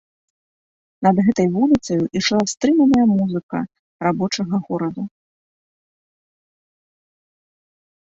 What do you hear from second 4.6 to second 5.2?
горада.